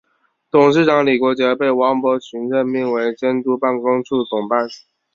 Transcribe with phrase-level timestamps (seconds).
[0.49, 4.67] 董事长李国杰被王伯群任命为监督办公处总办。